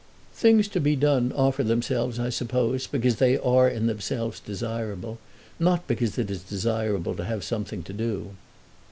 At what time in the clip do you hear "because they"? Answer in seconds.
2.87-3.37